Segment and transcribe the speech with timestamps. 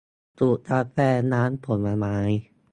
[0.39, 0.97] สูตรกาแฟ
[1.33, 2.17] น้ำผลไม้